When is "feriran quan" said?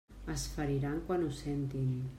0.55-1.27